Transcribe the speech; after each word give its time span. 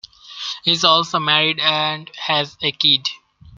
He 0.63 0.71
is 0.71 0.83
also 0.83 1.19
married 1.19 1.59
and 1.59 2.09
has 2.25 2.57
a 2.63 2.71
kid. 2.71 3.07